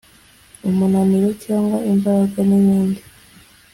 umunaniro 0.69 1.29
cyangwa 1.43 1.77
imbaraga 1.91 2.39
n’ibindi 2.49 3.01